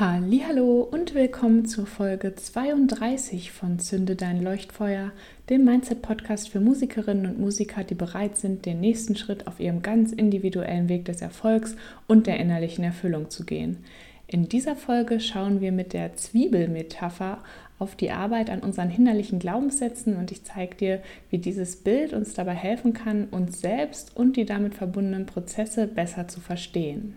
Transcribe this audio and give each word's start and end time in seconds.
Hallo 0.00 0.86
und 0.88 1.16
willkommen 1.16 1.66
zur 1.66 1.84
Folge 1.84 2.32
32 2.32 3.50
von 3.50 3.80
Zünde 3.80 4.14
dein 4.14 4.40
Leuchtfeuer, 4.40 5.10
dem 5.50 5.64
Mindset 5.64 6.02
Podcast 6.02 6.50
für 6.50 6.60
Musikerinnen 6.60 7.26
und 7.26 7.40
Musiker, 7.40 7.82
die 7.82 7.96
bereit 7.96 8.36
sind, 8.36 8.64
den 8.64 8.78
nächsten 8.78 9.16
Schritt 9.16 9.48
auf 9.48 9.58
ihrem 9.58 9.82
ganz 9.82 10.12
individuellen 10.12 10.88
Weg 10.88 11.06
des 11.06 11.20
Erfolgs 11.20 11.74
und 12.06 12.28
der 12.28 12.38
innerlichen 12.38 12.84
Erfüllung 12.84 13.28
zu 13.28 13.44
gehen. 13.44 13.78
In 14.28 14.48
dieser 14.48 14.76
Folge 14.76 15.18
schauen 15.18 15.60
wir 15.60 15.72
mit 15.72 15.92
der 15.92 16.14
Zwiebelmetapher 16.14 17.42
auf 17.80 17.96
die 17.96 18.12
Arbeit 18.12 18.50
an 18.50 18.60
unseren 18.60 18.90
hinderlichen 18.90 19.40
Glaubenssätzen 19.40 20.16
und 20.16 20.30
ich 20.30 20.44
zeige 20.44 20.76
dir, 20.76 21.02
wie 21.30 21.38
dieses 21.38 21.74
Bild 21.74 22.12
uns 22.12 22.34
dabei 22.34 22.54
helfen 22.54 22.92
kann, 22.92 23.24
uns 23.32 23.60
selbst 23.60 24.16
und 24.16 24.36
die 24.36 24.46
damit 24.46 24.76
verbundenen 24.76 25.26
Prozesse 25.26 25.88
besser 25.88 26.28
zu 26.28 26.38
verstehen. 26.40 27.16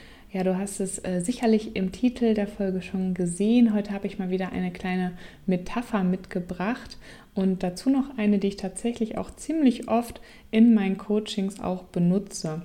Ja, 0.33 0.45
du 0.45 0.57
hast 0.57 0.79
es 0.79 1.03
äh, 1.03 1.19
sicherlich 1.19 1.75
im 1.75 1.91
Titel 1.91 2.33
der 2.33 2.47
Folge 2.47 2.81
schon 2.81 3.13
gesehen. 3.13 3.73
Heute 3.73 3.91
habe 3.91 4.07
ich 4.07 4.17
mal 4.17 4.29
wieder 4.29 4.53
eine 4.53 4.71
kleine 4.71 5.11
Metapher 5.45 6.05
mitgebracht 6.05 6.97
und 7.35 7.63
dazu 7.63 7.89
noch 7.89 8.17
eine, 8.17 8.39
die 8.39 8.47
ich 8.47 8.55
tatsächlich 8.55 9.17
auch 9.17 9.35
ziemlich 9.35 9.89
oft 9.89 10.21
in 10.49 10.73
meinen 10.73 10.97
Coachings 10.97 11.59
auch 11.59 11.83
benutze. 11.83 12.61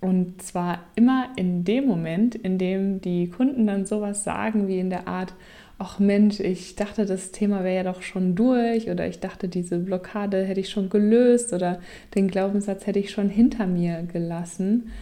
Und 0.00 0.40
zwar 0.40 0.84
immer 0.94 1.30
in 1.34 1.64
dem 1.64 1.86
Moment, 1.86 2.36
in 2.36 2.56
dem 2.56 3.00
die 3.00 3.30
Kunden 3.30 3.66
dann 3.66 3.84
sowas 3.84 4.22
sagen 4.22 4.68
wie 4.68 4.78
in 4.78 4.90
der 4.90 5.08
Art, 5.08 5.34
ach 5.78 5.98
Mensch, 5.98 6.38
ich 6.38 6.76
dachte, 6.76 7.04
das 7.04 7.32
Thema 7.32 7.64
wäre 7.64 7.84
ja 7.84 7.92
doch 7.92 8.02
schon 8.02 8.36
durch 8.36 8.88
oder 8.88 9.08
ich 9.08 9.18
dachte, 9.18 9.48
diese 9.48 9.78
Blockade 9.78 10.44
hätte 10.44 10.60
ich 10.60 10.70
schon 10.70 10.88
gelöst 10.88 11.52
oder 11.52 11.80
den 12.14 12.28
Glaubenssatz 12.28 12.86
hätte 12.86 13.00
ich 13.00 13.10
schon 13.10 13.28
hinter 13.28 13.66
mir 13.66 14.04
gelassen. 14.04 14.92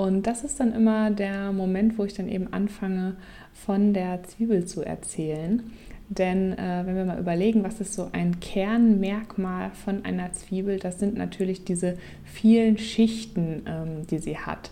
Und 0.00 0.26
das 0.26 0.44
ist 0.44 0.58
dann 0.58 0.72
immer 0.72 1.10
der 1.10 1.52
Moment, 1.52 1.98
wo 1.98 2.06
ich 2.06 2.14
dann 2.14 2.26
eben 2.26 2.50
anfange, 2.54 3.16
von 3.52 3.92
der 3.92 4.22
Zwiebel 4.22 4.64
zu 4.64 4.82
erzählen. 4.82 5.62
Denn 6.08 6.56
äh, 6.56 6.86
wenn 6.86 6.96
wir 6.96 7.04
mal 7.04 7.18
überlegen, 7.18 7.64
was 7.64 7.82
ist 7.82 7.92
so 7.92 8.08
ein 8.12 8.40
Kernmerkmal 8.40 9.72
von 9.72 10.06
einer 10.06 10.32
Zwiebel, 10.32 10.78
das 10.78 11.00
sind 11.00 11.18
natürlich 11.18 11.64
diese 11.64 11.98
vielen 12.24 12.78
Schichten, 12.78 13.64
ähm, 13.66 14.06
die 14.06 14.16
sie 14.16 14.38
hat. 14.38 14.70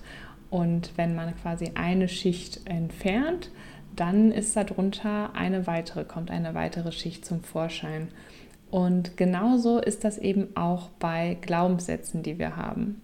Und 0.48 0.92
wenn 0.96 1.14
man 1.14 1.36
quasi 1.36 1.72
eine 1.74 2.08
Schicht 2.08 2.62
entfernt, 2.64 3.50
dann 3.96 4.32
ist 4.32 4.56
darunter 4.56 5.34
eine 5.34 5.66
weitere, 5.66 6.04
kommt 6.04 6.30
eine 6.30 6.54
weitere 6.54 6.90
Schicht 6.90 7.26
zum 7.26 7.42
Vorschein. 7.42 8.08
Und 8.70 9.18
genauso 9.18 9.78
ist 9.78 10.04
das 10.04 10.16
eben 10.16 10.56
auch 10.56 10.88
bei 10.98 11.36
Glaubenssätzen, 11.42 12.22
die 12.22 12.38
wir 12.38 12.56
haben. 12.56 13.02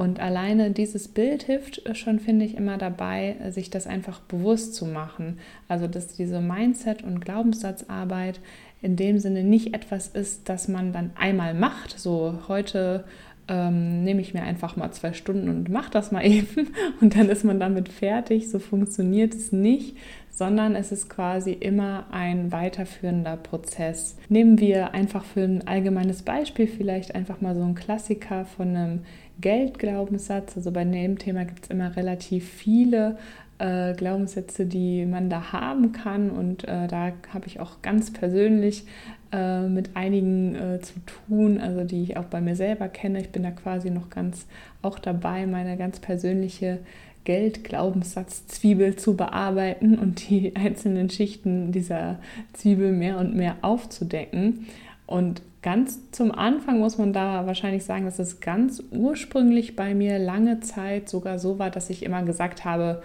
Und 0.00 0.18
alleine 0.18 0.70
dieses 0.70 1.08
Bild 1.08 1.42
hilft 1.42 1.82
schon, 1.94 2.20
finde 2.20 2.46
ich, 2.46 2.56
immer 2.56 2.78
dabei, 2.78 3.36
sich 3.50 3.68
das 3.68 3.86
einfach 3.86 4.20
bewusst 4.20 4.74
zu 4.74 4.86
machen. 4.86 5.36
Also, 5.68 5.88
dass 5.88 6.16
diese 6.16 6.40
Mindset- 6.40 7.04
und 7.04 7.20
Glaubenssatzarbeit 7.20 8.40
in 8.80 8.96
dem 8.96 9.18
Sinne 9.18 9.44
nicht 9.44 9.74
etwas 9.74 10.08
ist, 10.08 10.48
das 10.48 10.68
man 10.68 10.94
dann 10.94 11.10
einmal 11.16 11.52
macht. 11.52 11.98
So, 11.98 12.38
heute 12.48 13.04
ähm, 13.46 14.02
nehme 14.02 14.22
ich 14.22 14.32
mir 14.32 14.42
einfach 14.42 14.74
mal 14.74 14.90
zwei 14.92 15.12
Stunden 15.12 15.50
und 15.50 15.68
mache 15.68 15.90
das 15.90 16.12
mal 16.12 16.24
eben 16.24 16.68
und 17.02 17.14
dann 17.14 17.28
ist 17.28 17.44
man 17.44 17.60
damit 17.60 17.90
fertig. 17.90 18.48
So 18.48 18.58
funktioniert 18.58 19.34
es 19.34 19.52
nicht, 19.52 19.98
sondern 20.30 20.76
es 20.76 20.92
ist 20.92 21.10
quasi 21.10 21.52
immer 21.52 22.06
ein 22.10 22.52
weiterführender 22.52 23.36
Prozess. 23.36 24.16
Nehmen 24.30 24.60
wir 24.60 24.94
einfach 24.94 25.24
für 25.24 25.42
ein 25.42 25.68
allgemeines 25.68 26.22
Beispiel 26.22 26.68
vielleicht 26.68 27.14
einfach 27.14 27.42
mal 27.42 27.54
so 27.54 27.60
einen 27.60 27.74
Klassiker 27.74 28.46
von 28.46 28.68
einem 28.74 29.00
Geldglaubenssatz. 29.40 30.56
Also 30.56 30.70
bei 30.70 30.84
dem 30.84 31.18
Thema 31.18 31.44
gibt 31.44 31.64
es 31.64 31.70
immer 31.70 31.96
relativ 31.96 32.48
viele 32.48 33.18
äh, 33.58 33.94
Glaubenssätze, 33.94 34.66
die 34.66 35.04
man 35.06 35.30
da 35.30 35.52
haben 35.52 35.92
kann. 35.92 36.30
Und 36.30 36.64
äh, 36.64 36.88
da 36.88 37.12
habe 37.32 37.46
ich 37.46 37.60
auch 37.60 37.82
ganz 37.82 38.12
persönlich 38.12 38.84
äh, 39.32 39.68
mit 39.68 39.96
einigen 39.96 40.54
äh, 40.54 40.80
zu 40.80 40.94
tun, 41.28 41.60
also 41.60 41.84
die 41.84 42.02
ich 42.02 42.16
auch 42.16 42.24
bei 42.24 42.40
mir 42.40 42.56
selber 42.56 42.88
kenne. 42.88 43.20
Ich 43.20 43.30
bin 43.30 43.42
da 43.42 43.50
quasi 43.50 43.90
noch 43.90 44.10
ganz 44.10 44.46
auch 44.82 44.98
dabei, 44.98 45.46
meine 45.46 45.76
ganz 45.76 46.00
persönliche 46.00 46.78
Geldglaubenssatz-Zwiebel 47.24 48.96
zu 48.96 49.14
bearbeiten 49.14 49.98
und 49.98 50.28
die 50.28 50.56
einzelnen 50.56 51.10
Schichten 51.10 51.70
dieser 51.70 52.18
Zwiebel 52.54 52.92
mehr 52.92 53.18
und 53.18 53.36
mehr 53.36 53.56
aufzudecken. 53.62 54.66
Und 55.06 55.42
ganz 55.62 56.10
zum 56.10 56.32
Anfang 56.32 56.78
muss 56.78 56.98
man 56.98 57.12
da 57.12 57.46
wahrscheinlich 57.46 57.84
sagen, 57.84 58.04
dass 58.04 58.18
es 58.18 58.40
ganz 58.40 58.82
ursprünglich 58.90 59.76
bei 59.76 59.94
mir 59.94 60.18
lange 60.18 60.60
Zeit 60.60 61.08
sogar 61.08 61.38
so 61.38 61.58
war, 61.58 61.70
dass 61.70 61.90
ich 61.90 62.02
immer 62.02 62.22
gesagt 62.22 62.64
habe, 62.64 63.02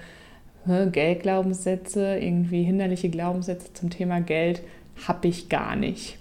Geldglaubenssätze, 0.65 2.17
irgendwie 2.17 2.63
hinderliche 2.63 3.09
Glaubenssätze 3.09 3.73
zum 3.73 3.89
Thema 3.91 4.21
Geld 4.21 4.61
habe 5.07 5.27
ich 5.27 5.49
gar 5.49 5.75
nicht. 5.75 6.17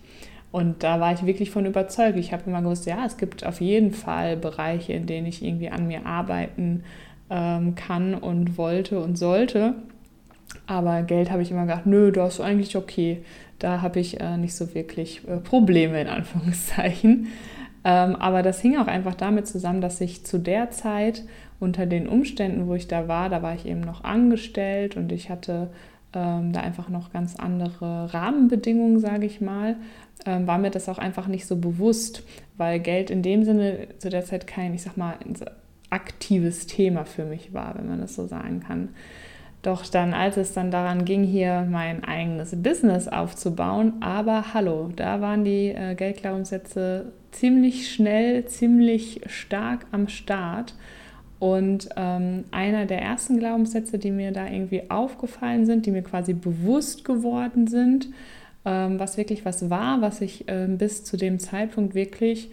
Und 0.53 0.83
da 0.83 1.01
war 1.01 1.13
ich 1.13 1.27
wirklich 1.27 1.51
von 1.51 1.67
überzeugt. 1.67 2.19
Ich 2.19 2.33
habe 2.33 2.45
immer 2.47 2.63
gewusst, 2.63 2.87
ja, 2.87 3.05
es 3.07 3.17
gibt 3.17 3.45
auf 3.45 3.61
jeden 3.61 3.91
Fall 3.91 4.37
Bereiche, 4.37 4.93
in 4.93 5.07
denen 5.07 5.27
ich 5.27 5.43
irgendwie 5.43 5.71
an 5.71 5.89
mir 5.89 6.07
arbeiten 6.07 6.85
ähm, 7.31 7.75
kann 7.75 8.15
und 8.15 8.59
wollte 8.59 9.01
und 9.01 9.17
sollte. 9.17 9.75
Aber 10.67 11.03
Geld 11.03 11.31
habe 11.31 11.43
ich 11.43 11.51
immer 11.51 11.63
gedacht, 11.63 11.87
nö, 11.87 12.13
das 12.13 12.35
ist 12.35 12.41
eigentlich 12.41 12.77
okay. 12.77 13.23
Da 13.59 13.83
habe 13.83 14.01
ich 14.01 14.21
äh, 14.21 14.37
nicht 14.37 14.55
so 14.55 14.75
wirklich 14.75 15.27
äh, 15.29 15.39
Probleme 15.39 16.01
in 16.01 16.09
Anführungszeichen. 16.09 17.29
Ähm, 17.85 18.17
aber 18.17 18.43
das 18.43 18.61
hing 18.61 18.79
auch 18.79 18.87
einfach 18.87 19.15
damit 19.15 19.47
zusammen, 19.47 19.81
dass 19.81 20.01
ich 20.01 20.25
zu 20.25 20.39
der 20.39 20.71
Zeit 20.71 21.25
unter 21.61 21.87
den 21.87 22.09
Umständen, 22.09 22.67
wo 22.67 22.75
ich 22.75 22.89
da 22.89 23.09
war, 23.09 23.29
da 23.29 23.43
war 23.43 23.55
ich 23.55 23.67
eben 23.67 23.81
noch 23.81 24.05
angestellt 24.05 24.97
und 24.97 25.13
ich 25.13 25.29
hatte 25.29 25.69
ähm, 26.15 26.53
da 26.53 26.61
einfach 26.61 26.89
noch 26.89 27.13
ganz 27.13 27.37
andere 27.37 28.13
Rahmenbedingungen, 28.13 29.01
sage 29.01 29.27
ich 29.27 29.41
mal, 29.41 29.77
ähm, 30.25 30.47
war 30.47 30.59
mir 30.59 30.71
das 30.71 30.89
auch 30.89 30.99
einfach 30.99 31.27
nicht 31.27 31.47
so 31.47 31.57
bewusst, 31.57 32.23
weil 32.57 32.81
Geld 32.81 33.11
in 33.11 33.23
dem 33.23 33.45
Sinne 33.45 33.89
zu 33.99 34.09
der 34.09 34.25
Zeit 34.25 34.47
kein, 34.47 34.75
ich 34.75 34.83
sag 34.83 34.97
mal, 34.97 35.17
aktives 35.91 36.67
Thema 36.67 37.05
für 37.05 37.25
mich 37.25 37.53
war, 37.53 37.75
wenn 37.77 37.89
man 37.89 38.01
das 38.01 38.15
so 38.15 38.27
sagen 38.27 38.61
kann. 38.61 38.91
Doch 39.65 39.87
dann, 39.87 40.13
als 40.13 40.37
es 40.37 40.53
dann 40.53 40.71
daran 40.71 41.07
ging, 41.07 41.25
hier 41.25 41.67
mein 41.69 42.05
eigenes 42.05 42.55
Business 42.63 43.09
aufzubauen, 43.09 43.95
aber 44.01 44.53
hallo, 44.53 44.91
da 44.95 45.23
waren 45.23 45.43
die 45.43 45.69
äh, 45.69 45.95
Geldglaubenssätze 45.95 47.13
ziemlich 47.31 47.91
schnell, 47.91 48.45
ziemlich 48.45 49.23
stark 49.27 49.87
am 49.91 50.09
Start. 50.09 50.75
Und 51.39 51.89
ähm, 51.97 52.45
einer 52.51 52.85
der 52.85 53.01
ersten 53.01 53.39
Glaubenssätze, 53.39 53.99
die 53.99 54.11
mir 54.11 54.33
da 54.33 54.47
irgendwie 54.47 54.91
aufgefallen 54.91 55.65
sind, 55.65 55.87
die 55.87 55.93
mir 55.93 56.03
quasi 56.03 56.35
bewusst 56.35 57.07
geworden 57.07 57.67
sind, 57.67 58.09
ähm, 58.67 58.99
was 59.01 59.17
wirklich 59.17 59.47
was 59.47 59.71
war, 59.71 60.03
was 60.03 60.21
ich 60.21 60.47
äh, 60.47 60.67
bis 60.69 61.05
zu 61.05 61.17
dem 61.17 61.39
Zeitpunkt 61.39 61.95
wirklich 61.95 62.51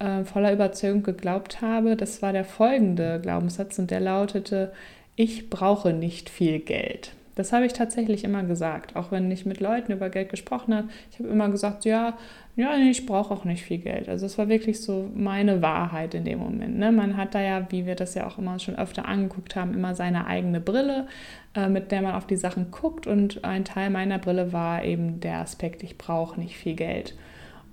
äh, 0.00 0.24
voller 0.24 0.52
Überzeugung 0.52 1.02
geglaubt 1.02 1.62
habe, 1.62 1.96
das 1.96 2.20
war 2.20 2.34
der 2.34 2.44
folgende 2.44 3.20
Glaubenssatz 3.22 3.78
und 3.78 3.90
der 3.90 4.00
lautete, 4.00 4.72
ich 5.16 5.50
brauche 5.50 5.92
nicht 5.92 6.30
viel 6.30 6.58
Geld. 6.58 7.12
Das 7.34 7.52
habe 7.52 7.64
ich 7.64 7.72
tatsächlich 7.72 8.24
immer 8.24 8.42
gesagt, 8.42 8.94
auch 8.94 9.10
wenn 9.10 9.30
ich 9.30 9.46
mit 9.46 9.60
Leuten 9.60 9.92
über 9.92 10.10
Geld 10.10 10.28
gesprochen 10.28 10.74
habe. 10.74 10.88
Ich 11.10 11.18
habe 11.18 11.30
immer 11.30 11.48
gesagt, 11.48 11.86
ja, 11.86 12.18
ja, 12.56 12.76
ich 12.76 13.06
brauche 13.06 13.32
auch 13.32 13.44
nicht 13.44 13.62
viel 13.62 13.78
Geld. 13.78 14.10
Also 14.10 14.26
es 14.26 14.36
war 14.36 14.48
wirklich 14.48 14.82
so 14.82 15.10
meine 15.14 15.62
Wahrheit 15.62 16.12
in 16.12 16.24
dem 16.24 16.40
Moment. 16.40 16.78
Ne? 16.78 16.92
Man 16.92 17.16
hat 17.16 17.34
da 17.34 17.40
ja, 17.40 17.66
wie 17.70 17.86
wir 17.86 17.94
das 17.94 18.14
ja 18.14 18.26
auch 18.26 18.36
immer 18.36 18.58
schon 18.58 18.76
öfter 18.76 19.06
angeguckt 19.06 19.56
haben, 19.56 19.72
immer 19.72 19.94
seine 19.94 20.26
eigene 20.26 20.60
Brille, 20.60 21.06
äh, 21.54 21.70
mit 21.70 21.90
der 21.90 22.02
man 22.02 22.14
auf 22.14 22.26
die 22.26 22.36
Sachen 22.36 22.70
guckt. 22.70 23.06
Und 23.06 23.42
ein 23.44 23.64
Teil 23.64 23.88
meiner 23.88 24.18
Brille 24.18 24.52
war 24.52 24.84
eben 24.84 25.20
der 25.20 25.38
Aspekt, 25.38 25.82
ich 25.82 25.96
brauche 25.96 26.38
nicht 26.38 26.58
viel 26.58 26.74
Geld. 26.74 27.14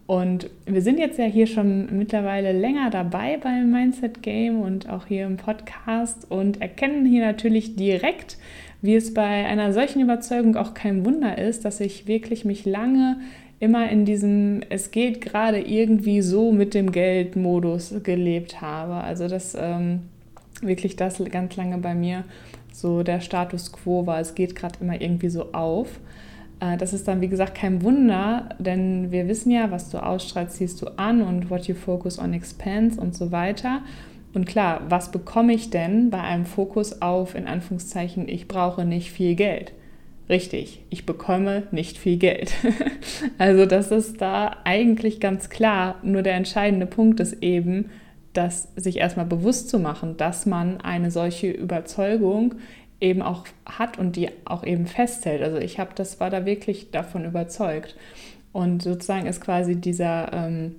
Und 0.10 0.50
wir 0.66 0.82
sind 0.82 0.98
jetzt 0.98 1.20
ja 1.20 1.26
hier 1.26 1.46
schon 1.46 1.96
mittlerweile 1.96 2.52
länger 2.52 2.90
dabei 2.90 3.38
beim 3.38 3.70
Mindset 3.70 4.24
Game 4.24 4.60
und 4.60 4.90
auch 4.90 5.06
hier 5.06 5.28
im 5.28 5.38
Podcast 5.38 6.26
und 6.32 6.64
erkennen 6.64 7.06
hier 7.06 7.24
natürlich 7.24 7.76
direkt, 7.76 8.40
wie 8.82 8.96
es 8.96 9.14
bei 9.14 9.46
einer 9.46 9.72
solchen 9.72 10.02
Überzeugung 10.02 10.56
auch 10.56 10.74
kein 10.74 11.06
Wunder 11.06 11.38
ist, 11.38 11.64
dass 11.64 11.80
ich 11.80 12.08
wirklich 12.08 12.44
mich 12.44 12.66
lange 12.66 13.18
immer 13.60 13.88
in 13.92 14.04
diesem 14.06 14.62
Es 14.72 14.90
geht 14.90 15.22
gerade 15.22 15.60
irgendwie 15.60 16.24
so 16.24 16.52
mit 16.52 16.74
dem 16.74 16.92
Geld-Modus 16.92 17.94
gelebt 18.02 18.62
habe. 18.62 18.96
Also 18.96 19.28
dass 19.28 19.54
ähm, 19.54 20.00
wirklich 20.64 20.96
das 20.96 21.24
ganz 21.26 21.56
lange 21.56 21.78
bei 21.78 21.94
mir 21.94 22.24
so 22.74 23.04
der 23.04 23.22
Status 23.22 23.72
quo 23.72 24.08
war. 24.08 24.20
Es 24.20 24.34
geht 24.34 24.56
gerade 24.56 24.80
immer 24.82 25.00
irgendwie 25.00 25.30
so 25.30 25.54
auf. 25.54 26.00
Äh, 26.60 26.78
das 26.78 26.94
ist 26.94 27.08
dann, 27.08 27.22
wie 27.22 27.28
gesagt, 27.28 27.56
kein 27.56 27.84
Wunder, 27.84 28.50
denn 28.60 29.12
wir 29.12 29.28
wissen 29.28 29.52
ja, 29.52 29.72
was 29.72 29.90
du 29.90 29.98
ausstrahlst, 29.98 30.58
ziehst 30.58 30.82
du 30.82 30.88
an 30.98 31.22
und 31.22 31.50
what 31.50 31.68
you 31.68 31.76
focus 31.76 32.20
on 32.20 32.34
expands 32.34 32.98
und 32.98 33.16
so 33.16 33.32
weiter. 33.32 33.82
Und 34.34 34.46
klar, 34.46 34.82
was 34.90 35.12
bekomme 35.12 35.54
ich 35.54 35.70
denn 35.70 36.10
bei 36.10 36.22
einem 36.22 36.46
Fokus 36.46 37.02
auf, 37.02 37.36
in 37.36 37.48
Anführungszeichen, 37.48 38.28
ich 38.28 38.48
brauche 38.48 38.86
nicht 38.86 39.12
viel 39.12 39.36
Geld? 39.36 39.74
Richtig, 40.30 40.84
ich 40.92 41.08
bekomme 41.08 41.64
nicht 41.72 41.98
viel 41.98 42.18
Geld. 42.18 42.54
also 43.40 43.66
das 43.66 43.90
ist 43.90 44.22
da 44.22 44.58
eigentlich 44.64 45.20
ganz 45.20 45.50
klar. 45.50 45.96
Nur 46.04 46.22
der 46.22 46.36
entscheidende 46.36 46.86
Punkt 46.86 47.20
ist 47.20 47.42
eben, 47.42 47.90
dass 48.34 48.68
sich 48.76 48.98
erstmal 48.98 49.26
bewusst 49.26 49.70
zu 49.70 49.80
machen, 49.80 50.18
dass 50.18 50.46
man 50.46 50.82
eine 50.82 51.10
solche 51.10 51.50
Überzeugung 51.50 52.56
eben 53.02 53.22
auch 53.22 53.46
hat 53.66 53.98
und 53.98 54.16
die 54.16 54.30
auch 54.46 54.64
eben 54.64 54.86
festhält. 54.86 55.42
Also 55.42 55.58
ich 55.58 55.80
habe 55.80 55.92
das 55.96 56.20
war 56.20 56.30
da 56.30 56.46
wirklich 56.46 56.92
davon 56.92 57.26
überzeugt. 57.26 57.96
Und 58.52 58.82
sozusagen 58.82 59.28
ist 59.28 59.42
quasi 59.42 59.76
dieser 59.76 60.34
ähm, 60.34 60.76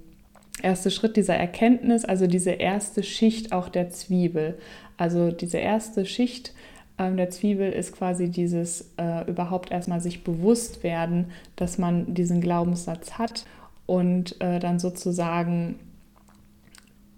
erste 0.62 0.90
Schritt 0.90 1.16
dieser 1.16 1.36
Erkenntnis, 1.36 2.04
also 2.04 2.26
diese 2.26 2.50
erste 2.50 3.02
Schicht 3.02 3.52
auch 3.52 3.68
der 3.68 3.90
Zwiebel. 3.90 4.58
Also 4.96 5.30
diese 5.30 5.58
erste 5.58 6.04
Schicht 6.04 6.52
ähm, 6.98 7.16
der 7.16 7.30
Zwiebel 7.30 7.72
ist 7.72 7.96
quasi 7.96 8.28
dieses 8.28 8.90
äh, 8.98 9.28
überhaupt 9.28 9.70
erstmal 9.70 10.00
sich 10.00 10.22
bewusst 10.24 10.82
werden, 10.82 11.30
dass 11.56 11.78
man 11.78 12.12
diesen 12.14 12.40
Glaubenssatz 12.40 13.12
hat 13.12 13.46
und 13.86 14.40
äh, 14.40 14.60
dann 14.60 14.78
sozusagen 14.78 15.78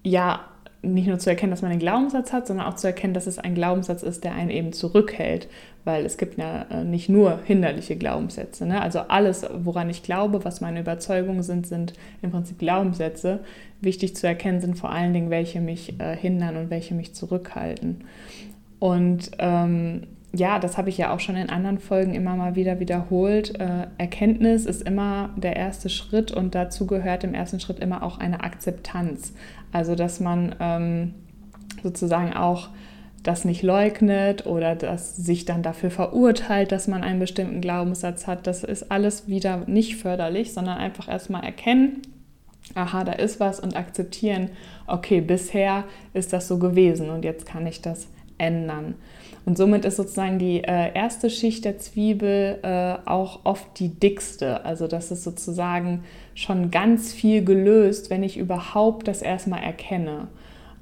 ja 0.05 0.41
nicht 0.83 1.07
nur 1.07 1.19
zu 1.19 1.31
erkennen, 1.31 1.53
dass 1.53 1.63
man 1.63 1.71
einen 1.71 1.81
Glaubenssatz 1.81 2.33
hat, 2.33 2.47
sondern 2.47 2.67
auch 2.67 2.75
zu 2.75 2.89
erkennen, 2.89 3.15
dass 3.15 3.27
es 3.27 3.39
ein 3.39 3.55
Glaubenssatz 3.55 4.03
ist, 4.03 4.25
der 4.25 4.35
einen 4.35 4.51
eben 4.51 4.73
zurückhält. 4.73 5.49
Weil 5.85 6.05
es 6.05 6.17
gibt 6.17 6.39
ja 6.39 6.63
äh, 6.71 6.85
nicht 6.85 7.09
nur 7.09 7.41
hinderliche 7.45 7.97
Glaubenssätze. 7.97 8.67
Ne? 8.67 8.81
Also 8.81 9.01
alles, 9.01 9.47
woran 9.53 9.91
ich 9.91 10.03
glaube, 10.03 10.45
was 10.45 10.61
meine 10.61 10.81
Überzeugungen 10.81 11.43
sind, 11.43 11.67
sind 11.67 11.95
im 12.21 12.31
Prinzip 12.31 12.59
Glaubenssätze. 12.59 13.41
Wichtig 13.81 14.17
zu 14.17 14.27
erkennen 14.27 14.61
sind 14.61 14.77
vor 14.77 14.91
allen 14.91 15.13
Dingen, 15.13 15.31
welche 15.31 15.61
mich 15.61 16.01
äh, 16.01 16.17
hindern 16.17 16.57
und 16.57 16.71
welche 16.71 16.95
mich 16.95 17.15
zurückhalten. 17.15 18.05
Und 18.79 19.31
ähm, 19.39 20.09
ja, 20.35 20.59
das 20.59 20.79
habe 20.79 20.89
ich 20.89 20.97
ja 20.97 21.13
auch 21.15 21.21
schon 21.21 21.37
in 21.37 21.51
anderen 21.51 21.79
Folgen 21.79 22.15
immer 22.15 22.37
mal 22.37 22.55
wieder 22.55 22.81
wiederholt. 22.81 23.61
Äh, 23.61 23.87
Erkenntnis 23.99 24.65
ist 24.65 24.83
immer 24.83 25.31
der 25.37 25.57
erste 25.57 25.91
Schritt 25.91 26.33
und 26.33 26.55
dazu 26.55 26.87
gehört 26.87 27.23
im 27.25 27.35
ersten 27.35 27.61
Schritt 27.61 27.81
immer 27.81 28.03
auch 28.03 28.19
eine 28.19 28.43
Akzeptanz. 28.43 29.35
Also, 29.73 29.95
dass 29.95 30.21
man 30.21 30.55
ähm, 30.59 31.15
sozusagen 31.83 32.33
auch 32.33 32.71
das 33.23 33.45
nicht 33.45 33.63
leugnet 33.63 34.47
oder 34.47 34.75
dass 34.75 35.17
sich 35.17 35.45
dann 35.45 35.63
dafür 35.63 35.91
verurteilt, 35.91 36.73
dass 36.73 36.89
man 36.89 37.05
einen 37.05 37.21
bestimmten 37.21 37.61
Glaubenssatz 37.61 38.27
hat. 38.27 38.47
Das 38.47 38.65
ist 38.65 38.91
alles 38.91 39.29
wieder 39.29 39.59
nicht 39.67 39.97
förderlich, 39.97 40.53
sondern 40.53 40.79
einfach 40.79 41.09
erstmal 41.09 41.45
erkennen, 41.45 42.03
aha, 42.75 43.05
da 43.05 43.13
ist 43.13 43.39
was 43.39 43.61
und 43.61 43.77
akzeptieren, 43.77 44.51
okay, 44.87 45.21
bisher 45.21 45.85
ist 46.15 46.33
das 46.33 46.49
so 46.49 46.59
gewesen 46.59 47.11
und 47.11 47.25
jetzt 47.25 47.47
kann 47.47 47.67
ich 47.67 47.81
das 47.83 48.09
ändern. 48.43 48.97
Und 49.45 49.57
somit 49.57 49.85
ist 49.85 49.97
sozusagen 49.97 50.39
die 50.39 50.63
äh, 50.63 50.95
erste 50.95 51.29
Schicht 51.29 51.65
der 51.65 51.79
Zwiebel 51.79 52.59
äh, 52.63 53.09
auch 53.09 53.41
oft 53.45 53.79
die 53.81 53.89
dickste. 53.89 54.65
Also 54.65 54.87
das 54.87 55.11
ist 55.11 55.25
sozusagen 55.25 56.05
schon 56.35 56.71
ganz 56.71 57.13
viel 57.13 57.45
gelöst, 57.45 58.09
wenn 58.11 58.23
ich 58.23 58.37
überhaupt 58.37 59.09
das 59.09 59.21
erstmal 59.21 59.63
erkenne. 59.63 60.29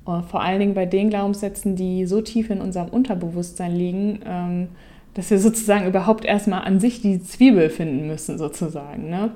Und 0.05 0.25
vor 0.27 0.43
allen 0.43 0.61
Dingen 0.61 0.75
bei 0.75 0.87
den 0.87 1.09
Glaubenssätzen, 1.09 1.75
die 1.75 2.05
so 2.05 2.21
tief 2.21 2.51
in 2.51 2.61
unserem 2.61 2.89
Unterbewusstsein 2.89 3.75
liegen, 3.75 4.21
ähm, 4.27 4.69
dass 5.15 5.31
wir 5.31 5.39
sozusagen 5.39 5.87
überhaupt 5.87 6.25
erstmal 6.25 6.63
an 6.63 6.81
sich 6.81 7.01
die 7.01 7.23
Zwiebel 7.23 7.71
finden 7.71 8.07
müssen, 8.07 8.39
sozusagen. 8.39 9.09
Ne? 9.09 9.31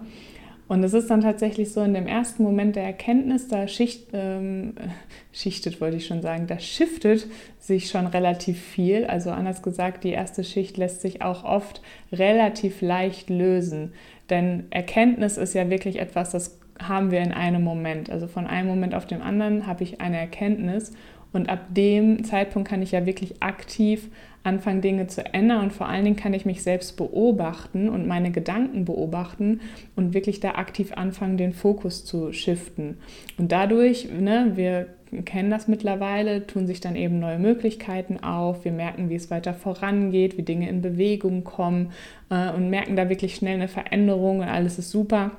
Und 0.67 0.83
es 0.83 0.95
ist 0.95 1.11
dann 1.11 1.21
tatsächlich 1.21 1.73
so 1.73 1.83
in 1.83 1.93
dem 1.93 2.07
ersten 2.07 2.43
Moment 2.43 2.77
der 2.77 2.85
Erkenntnis, 2.85 3.49
da 3.49 3.69
schicht, 3.69 4.09
ähm, 4.15 4.75
schichtet, 5.33 5.81
wollte 5.81 5.99
ich 5.99 6.07
schon 6.07 6.23
sagen, 6.23 6.47
da 6.47 6.59
shiftet 6.59 7.27
sich 7.59 7.91
schon 7.91 8.07
relativ 8.07 8.61
viel. 8.61 9.05
Also 9.05 9.31
anders 9.31 9.63
gesagt, 9.63 10.05
die 10.05 10.13
erste 10.13 10.43
Schicht 10.43 10.77
lässt 10.77 11.03
sich 11.03 11.23
auch 11.23 11.45
oft 11.45 11.83
relativ 12.13 12.81
leicht 12.81 13.29
lösen. 13.29 13.93
Denn 14.31 14.65
Erkenntnis 14.71 15.37
ist 15.37 15.55
ja 15.55 15.69
wirklich 15.69 15.99
etwas, 15.99 16.31
das 16.31 16.59
haben 16.81 17.11
wir 17.11 17.21
in 17.21 17.33
einem 17.33 17.63
Moment. 17.63 18.11
Also 18.11 18.27
von 18.27 18.47
einem 18.47 18.69
Moment 18.69 18.95
auf 18.95 19.07
den 19.07 19.23
anderen 19.23 19.67
habe 19.67 19.85
ich 19.85 20.01
eine 20.01 20.19
Erkenntnis 20.19 20.93
und 21.35 21.49
ab 21.51 21.67
dem 21.71 22.25
Zeitpunkt 22.25 22.69
kann 22.69 22.81
ich 22.81 22.93
ja 22.93 23.05
wirklich 23.05 23.43
aktiv 23.43 24.09
anfangen, 24.45 24.83
Dinge 24.83 25.07
zu 25.07 25.25
ändern 25.35 25.63
und 25.63 25.73
vor 25.73 25.89
allen 25.89 26.05
Dingen 26.05 26.17
kann 26.17 26.35
ich 26.35 26.45
mich 26.45 26.63
selbst 26.63 26.97
beobachten 26.97 27.89
und 27.89 28.07
meine 28.07 28.31
Gedanken 28.31 28.85
beobachten 28.85 29.61
und 29.97 30.15
wirklich 30.15 30.41
da 30.41 30.53
aktiv 30.53 30.93
anfangen, 30.93 31.37
den 31.37 31.53
Fokus 31.53 32.05
zu 32.05 32.33
shiften. 32.33 32.99
Und 33.39 33.53
dadurch, 33.53 34.09
ne, 34.11 34.53
wir 34.55 34.87
kennen 35.25 35.51
das 35.51 35.67
mittlerweile, 35.67 36.47
tun 36.47 36.67
sich 36.67 36.81
dann 36.81 36.97
eben 36.97 37.19
neue 37.19 37.39
Möglichkeiten 37.39 38.23
auf. 38.23 38.65
Wir 38.65 38.73
merken, 38.73 39.09
wie 39.09 39.15
es 39.15 39.31
weiter 39.31 39.55
vorangeht, 39.55 40.37
wie 40.37 40.43
Dinge 40.43 40.69
in 40.69 40.83
Bewegung 40.83 41.45
kommen 41.45 41.93
äh, 42.31 42.51
und 42.51 42.71
merken 42.71 42.97
da 42.97 43.09
wirklich 43.09 43.35
schnell 43.35 43.55
eine 43.55 43.69
Veränderung 43.69 44.41
und 44.41 44.49
alles 44.49 44.79
ist 44.79 44.91
super 44.91 45.33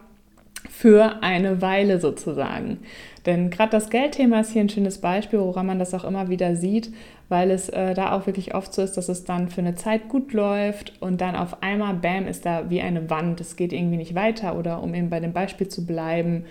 für 0.70 1.24
eine 1.24 1.62
Weile 1.62 2.00
sozusagen. 2.00 2.80
Denn 3.26 3.50
gerade 3.50 3.72
das 3.72 3.90
Geldthema 3.90 4.42
ist 4.42 4.52
hier 4.52 4.62
ein 4.62 4.70
schönes 4.70 5.00
Beispiel, 5.00 5.40
woran 5.40 5.66
man 5.66 5.80
das 5.80 5.94
auch 5.94 6.04
immer 6.04 6.30
wieder 6.30 6.56
sieht, 6.56 6.94
weil 7.28 7.50
es 7.50 7.70
äh, 7.70 7.96
da 7.96 8.12
auch 8.12 8.28
wirklich 8.28 8.54
oft 8.54 8.74
so 8.74 8.84
ist, 8.84 8.98
dass 8.98 9.10
es 9.10 9.24
dann 9.24 9.50
für 9.50 9.62
eine 9.62 9.76
Zeit 9.76 10.10
gut 10.10 10.32
läuft 10.34 10.94
und 11.02 11.22
dann 11.22 11.36
auf 11.36 11.64
einmal, 11.64 11.96
bam, 11.96 12.28
ist 12.28 12.46
da 12.46 12.70
wie 12.70 12.82
eine 12.82 13.10
Wand, 13.10 13.42
es 13.42 13.56
geht 13.56 13.74
irgendwie 13.74 13.98
nicht 13.98 14.14
weiter 14.14 14.58
oder 14.58 14.84
um 14.84 14.94
eben 14.94 15.10
bei 15.10 15.20
dem 15.20 15.34
Beispiel 15.34 15.68
zu 15.68 15.86
bleiben, 15.88 16.46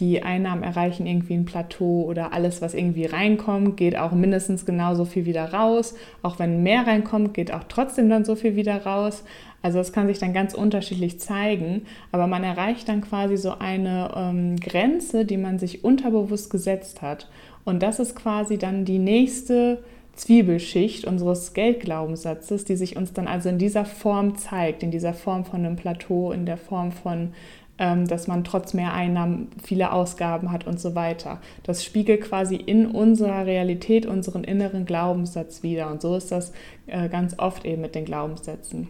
die 0.00 0.22
Einnahmen 0.22 0.62
erreichen 0.62 1.06
irgendwie 1.06 1.34
ein 1.34 1.44
Plateau 1.44 2.04
oder 2.04 2.32
alles, 2.32 2.62
was 2.62 2.74
irgendwie 2.74 3.04
reinkommt, 3.04 3.76
geht 3.76 3.96
auch 3.96 4.12
mindestens 4.12 4.66
genauso 4.66 5.04
viel 5.04 5.26
wieder 5.26 5.52
raus. 5.52 5.94
Auch 6.22 6.38
wenn 6.38 6.62
mehr 6.62 6.86
reinkommt, 6.86 7.34
geht 7.34 7.52
auch 7.52 7.64
trotzdem 7.68 8.08
dann 8.08 8.24
so 8.24 8.34
viel 8.34 8.56
wieder 8.56 8.84
raus. 8.84 9.22
Also 9.62 9.78
es 9.78 9.92
kann 9.92 10.06
sich 10.06 10.18
dann 10.18 10.32
ganz 10.32 10.54
unterschiedlich 10.54 11.20
zeigen, 11.20 11.82
aber 12.12 12.26
man 12.26 12.44
erreicht 12.44 12.88
dann 12.88 13.02
quasi 13.02 13.36
so 13.36 13.58
eine 13.58 14.10
ähm, 14.16 14.56
Grenze, 14.56 15.26
die 15.26 15.36
man 15.36 15.58
sich 15.58 15.84
unterbewusst 15.84 16.50
gesetzt 16.50 17.02
hat. 17.02 17.28
Und 17.64 17.82
das 17.82 18.00
ist 18.00 18.16
quasi 18.16 18.56
dann 18.56 18.86
die 18.86 18.98
nächste 18.98 19.82
Zwiebelschicht 20.14 21.04
unseres 21.04 21.54
Geldglaubenssatzes, 21.54 22.64
die 22.64 22.76
sich 22.76 22.96
uns 22.96 23.12
dann 23.12 23.26
also 23.26 23.48
in 23.48 23.58
dieser 23.58 23.84
Form 23.84 24.36
zeigt, 24.36 24.82
in 24.82 24.90
dieser 24.90 25.14
Form 25.14 25.44
von 25.44 25.64
einem 25.64 25.76
Plateau, 25.76 26.32
in 26.32 26.46
der 26.46 26.56
Form 26.56 26.92
von, 26.92 27.32
dass 28.06 28.26
man 28.26 28.44
trotz 28.44 28.74
mehr 28.74 28.92
Einnahmen 28.92 29.48
viele 29.62 29.92
Ausgaben 29.92 30.52
hat 30.52 30.66
und 30.66 30.78
so 30.78 30.94
weiter. 30.94 31.40
Das 31.62 31.84
spiegelt 31.84 32.20
quasi 32.20 32.56
in 32.56 32.86
unserer 32.86 33.46
Realität 33.46 34.04
unseren 34.06 34.44
inneren 34.44 34.84
Glaubenssatz 34.84 35.62
wieder. 35.62 35.90
Und 35.90 36.02
so 36.02 36.14
ist 36.14 36.30
das 36.30 36.52
äh, 36.86 37.08
ganz 37.08 37.38
oft 37.38 37.64
eben 37.64 37.80
mit 37.80 37.94
den 37.94 38.04
Glaubenssätzen. 38.04 38.88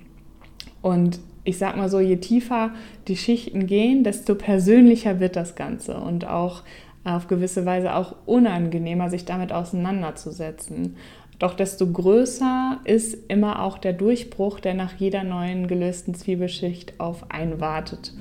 Und 0.83 1.21
ich 1.45 1.59
sag 1.59 1.77
mal 1.77 1.89
so, 1.89 2.01
je 2.01 2.17
tiefer 2.17 2.73
die 3.09 3.17
Schichten 3.17 3.67
gehen, 3.67 4.05
desto 4.05 4.35
persönlicher 4.35 5.21
wird 5.21 5.37
das 5.37 5.55
Ganze 5.55 5.97
und 5.99 6.27
auch 6.27 6.63
auf 7.05 7.29
gewisse 7.29 7.65
Weise 7.65 7.95
auch 7.95 8.15
unangenehmer, 8.27 9.09
sich 9.09 9.25
damit 9.25 9.53
auseinanderzusetzen. 9.53 10.97
Doch 11.39 11.55
desto 11.55 11.87
größer 11.87 12.81
ist 12.85 13.17
immer 13.29 13.63
auch 13.63 13.79
der 13.79 13.95
Durchbruch, 13.95 14.61
der 14.61 14.75
nach 14.75 14.97
jeder 14.97 15.25
neuen 15.25 15.69
gelösten 15.69 16.15
Zwiebelschicht 16.15 17.01
auf 17.01 17.31
einen 17.31 17.61
wartet. 17.61 18.13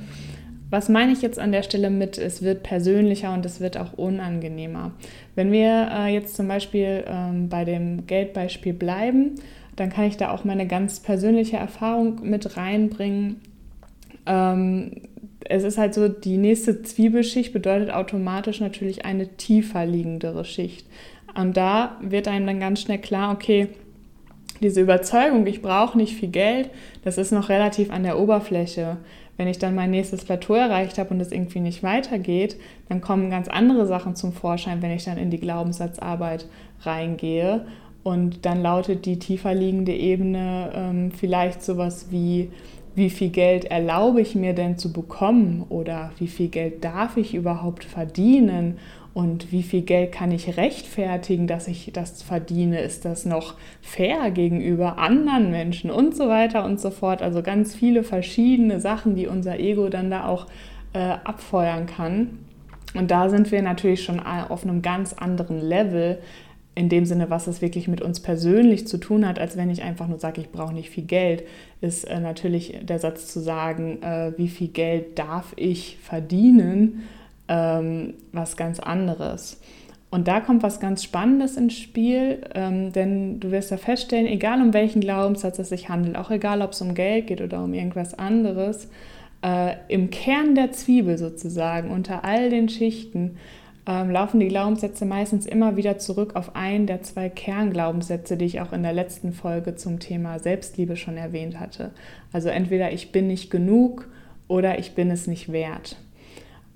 Was 0.70 0.88
meine 0.88 1.12
ich 1.12 1.22
jetzt 1.22 1.40
an 1.40 1.52
der 1.52 1.64
Stelle 1.64 1.90
mit, 1.90 2.18
es 2.18 2.44
wird 2.44 2.62
persönlicher 2.62 3.34
und 3.34 3.46
es 3.46 3.60
wird 3.60 3.78
auch 3.78 3.94
unangenehmer? 3.94 4.92
Wenn 5.36 5.52
wir 5.52 5.90
äh, 5.92 6.14
jetzt 6.14 6.36
zum 6.36 6.48
Beispiel 6.48 7.04
ähm, 7.08 7.50
bei 7.50 7.66
dem 7.66 8.06
Geldbeispiel 8.06 8.74
bleiben, 8.74 9.36
dann 9.76 9.90
kann 9.90 10.06
ich 10.06 10.18
da 10.18 10.32
auch 10.32 10.44
meine 10.44 10.68
ganz 10.68 11.00
persönliche 11.00 11.58
Erfahrung 11.58 12.20
mit 12.22 12.58
reinbringen. 12.58 13.42
Ähm, 14.28 15.02
es 15.46 15.64
ist 15.64 15.78
halt 15.78 15.94
so, 15.94 16.08
die 16.08 16.38
nächste 16.38 16.84
Zwiebelschicht 16.84 17.52
bedeutet 17.52 17.92
automatisch 17.92 18.60
natürlich 18.60 19.06
eine 19.06 19.38
tiefer 19.38 19.86
liegendere 19.86 20.46
Schicht. 20.46 20.86
Und 21.36 21.58
da 21.58 21.98
wird 22.02 22.28
einem 22.28 22.46
dann 22.46 22.60
ganz 22.60 22.82
schnell 22.82 23.00
klar, 23.00 23.34
okay, 23.34 23.70
diese 24.62 24.82
Überzeugung, 24.82 25.48
ich 25.48 25.62
brauche 25.62 25.98
nicht 25.98 26.16
viel 26.16 26.30
Geld, 26.30 26.70
das 27.04 27.18
ist 27.18 27.32
noch 27.32 27.50
relativ 27.50 27.92
an 27.92 28.04
der 28.04 28.20
Oberfläche. 28.20 28.98
Wenn 29.40 29.48
ich 29.48 29.58
dann 29.58 29.74
mein 29.74 29.92
nächstes 29.92 30.26
Plateau 30.26 30.56
erreicht 30.56 30.98
habe 30.98 31.12
und 31.12 31.22
es 31.22 31.32
irgendwie 31.32 31.62
nicht 31.62 31.82
weitergeht, 31.82 32.58
dann 32.90 33.00
kommen 33.00 33.30
ganz 33.30 33.48
andere 33.48 33.86
Sachen 33.86 34.14
zum 34.18 34.34
Vorschein, 34.34 34.82
wenn 34.82 34.92
ich 34.92 35.06
dann 35.06 35.18
in 35.18 35.32
die 35.32 35.40
Glaubenssatzarbeit 35.40 36.46
reingehe. 36.82 37.66
Und 38.04 38.46
dann 38.46 38.62
lautet 38.62 39.06
die 39.06 39.18
tiefer 39.18 39.56
liegende 39.56 39.94
Ebene 39.94 40.72
ähm, 40.76 41.12
vielleicht 41.12 41.64
sowas 41.64 42.08
wie, 42.10 42.52
wie 43.00 43.10
viel 43.10 43.30
Geld 43.30 43.66
erlaube 43.66 44.22
ich 44.22 44.36
mir 44.36 44.54
denn 44.54 44.78
zu 44.78 44.92
bekommen 44.92 45.66
oder 45.70 46.12
wie 46.20 46.28
viel 46.28 46.50
Geld 46.50 46.84
darf 46.84 47.16
ich 47.16 47.34
überhaupt 47.34 47.86
verdienen 47.86 48.78
und 49.14 49.52
wie 49.52 49.64
viel 49.64 49.82
Geld 49.82 50.12
kann 50.12 50.32
ich 50.32 50.58
rechtfertigen, 50.58 51.48
dass 51.48 51.68
ich 51.68 51.92
das 51.94 52.22
verdiene? 52.22 52.82
Ist 52.82 53.06
das 53.06 53.26
noch 53.26 53.56
fair 53.82 54.30
gegenüber 54.32 54.98
anderen 54.98 55.50
Menschen 55.50 55.90
und 55.90 56.16
so 56.16 56.28
weiter 56.28 56.66
und 56.66 56.80
so 56.80 56.92
fort? 56.92 57.22
Also 57.22 57.42
ganz 57.42 57.74
viele 57.74 58.04
verschiedene 58.04 58.82
Sachen, 58.82 59.16
die 59.16 59.28
unser 59.28 59.60
Ego 59.60 59.88
dann 59.90 60.12
da 60.12 60.28
auch 60.28 60.46
äh, 60.94 61.00
abfeuern 61.00 61.86
kann. 61.86 62.40
Und 62.96 63.12
da 63.12 63.30
sind 63.30 63.52
wir 63.52 63.62
natürlich 63.62 64.04
schon 64.04 64.20
auf 64.20 64.64
einem 64.64 64.82
ganz 64.82 65.14
anderen 65.14 65.62
Level, 65.62 66.20
in 66.80 66.88
dem 66.88 67.06
Sinne, 67.06 67.30
was 67.30 67.48
es 67.48 67.62
wirklich 67.62 67.90
mit 67.90 68.02
uns 68.02 68.22
persönlich 68.22 68.88
zu 68.88 68.98
tun 68.98 69.28
hat, 69.28 69.38
als 69.38 69.58
wenn 69.58 69.70
ich 69.70 69.84
einfach 69.84 70.08
nur 70.08 70.18
sage, 70.18 70.40
ich 70.40 70.50
brauche 70.50 70.74
nicht 70.74 70.90
viel 70.90 71.04
Geld, 71.04 71.44
ist 71.82 72.06
äh, 72.06 72.22
natürlich 72.22 72.80
der 72.84 73.00
Satz 73.00 73.28
zu 73.28 73.42
sagen, 73.42 74.02
äh, 74.02 74.32
wie 74.38 74.48
viel 74.48 74.70
Geld 74.70 75.20
darf 75.20 75.54
ich 75.58 75.98
verdienen 76.02 77.04
ähm, 77.50 78.14
was 78.32 78.56
ganz 78.56 78.80
anderes. 78.80 79.60
Und 80.10 80.30
da 80.30 80.40
kommt 80.40 80.64
was 80.64 80.80
ganz 80.80 81.04
Spannendes 81.04 81.58
ins 81.58 81.78
Spiel, 81.78 82.44
ähm, 82.56 82.94
denn 82.94 83.42
du 83.42 83.52
wirst 83.52 83.72
ja 83.72 83.78
feststellen, 83.78 84.26
egal 84.26 84.62
um 84.62 84.74
welchen 84.74 85.02
Glaubenssatz 85.02 85.60
es 85.60 85.70
sich 85.70 85.90
handelt, 85.90 86.16
auch 86.16 86.32
egal 86.32 86.62
ob 86.62 86.72
es 86.72 86.82
um 86.82 86.94
Geld 86.94 87.28
geht 87.28 87.42
oder 87.42 87.62
um 87.62 87.74
irgendwas 87.74 88.18
anderes, 88.18 88.90
äh, 89.44 89.74
im 89.90 90.12
Kern 90.12 90.56
der 90.56 90.72
Zwiebel 90.72 91.18
sozusagen, 91.18 91.92
unter 91.92 92.24
all 92.24 92.50
den 92.50 92.70
Schichten, 92.70 93.38
ähm, 93.90 94.12
laufen 94.12 94.40
die 94.40 94.50
Glaubenssätze 94.50 95.04
meistens 95.04 95.48
immer 95.48 95.76
wieder 95.76 95.98
zurück 95.98 96.36
auf 96.36 96.56
einen 96.56 96.86
der 96.86 97.02
zwei 97.02 97.28
Kernglaubenssätze, 97.28 98.38
die 98.38 98.46
ich 98.46 98.62
auch 98.62 98.72
in 98.72 98.84
der 98.84 98.94
letzten 98.94 99.34
Folge 99.34 99.76
zum 99.76 100.00
Thema 100.00 100.38
Selbstliebe 100.38 100.96
schon 100.96 101.18
erwähnt 101.18 101.60
hatte. 101.60 101.90
Also 102.32 102.50
entweder 102.50 102.92
ich 102.92 103.12
bin 103.12 103.26
nicht 103.26 103.50
genug 103.50 104.08
oder 104.48 104.78
ich 104.78 104.94
bin 104.94 105.10
es 105.10 105.26
nicht 105.26 105.52
wert. 105.52 105.98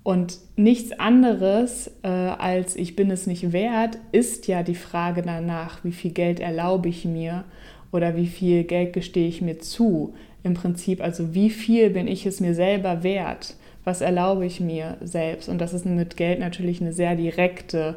Und 0.02 0.40
nichts 0.56 0.92
anderes 0.92 1.92
äh, 2.02 2.08
als 2.08 2.76
ich 2.76 2.96
bin 2.96 3.12
es 3.12 3.28
nicht 3.28 3.54
wert, 3.54 4.00
ist 4.12 4.48
ja 4.48 4.64
die 4.64 4.74
Frage 4.74 5.22
danach, 5.22 5.84
wie 5.84 5.92
viel 5.92 6.12
Geld 6.12 6.40
erlaube 6.40 6.90
ich 6.90 7.06
mir 7.06 7.44
oder 7.92 8.16
wie 8.16 8.28
viel 8.28 8.64
Geld 8.64 8.92
gestehe 8.92 9.28
ich 9.28 9.40
mir 9.40 9.60
zu. 9.60 10.16
Im 10.42 10.56
Prinzip, 10.56 11.00
also 11.00 11.36
wie 11.36 11.52
viel 11.52 11.92
bin 11.92 12.08
ich 12.08 12.26
es 12.26 12.40
mir 12.40 12.56
selber 12.56 13.04
wert? 13.04 13.56
Was 13.84 14.02
erlaube 14.02 14.46
ich 14.46 14.60
mir 14.60 14.98
selbst? 15.02 15.50
Und 15.50 15.60
das 15.60 15.74
ist 15.74 15.86
mit 15.86 16.18
Geld 16.18 16.40
natürlich 16.40 16.82
eine 16.82 16.94
sehr 16.94 17.16
direkte 17.16 17.96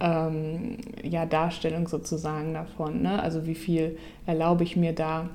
ähm, 0.00 0.78
ja, 1.02 1.26
Darstellung 1.26 1.88
sozusagen 1.88 2.54
davon. 2.54 3.02
Ne? 3.02 3.22
Also 3.22 3.46
wie 3.46 3.54
viel 3.54 3.98
erlaube 4.26 4.64
ich 4.64 4.76
mir 4.76 4.92
da 4.92 5.28